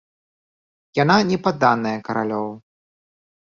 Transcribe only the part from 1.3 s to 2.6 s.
не падданая каралёў.